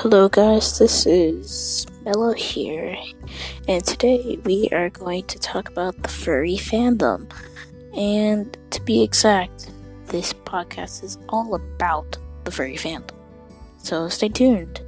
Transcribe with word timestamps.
Hello, 0.00 0.28
guys, 0.28 0.78
this 0.78 1.06
is 1.06 1.86
Mello 2.04 2.34
here, 2.34 2.94
and 3.66 3.82
today 3.82 4.38
we 4.44 4.68
are 4.70 4.90
going 4.90 5.24
to 5.24 5.38
talk 5.38 5.70
about 5.70 6.02
the 6.02 6.10
furry 6.10 6.56
fandom. 6.56 7.32
And 7.96 8.54
to 8.72 8.82
be 8.82 9.02
exact, 9.02 9.70
this 10.08 10.34
podcast 10.34 11.02
is 11.02 11.16
all 11.30 11.54
about 11.54 12.18
the 12.44 12.50
furry 12.50 12.76
fandom. 12.76 13.16
So 13.78 14.10
stay 14.10 14.28
tuned. 14.28 14.82